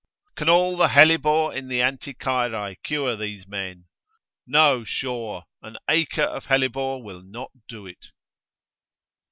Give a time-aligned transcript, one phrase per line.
[0.35, 3.85] Can all the hellebore in the Anticyrae cure these men?
[4.47, 8.07] No, sure, an acre of hellebore will not do it.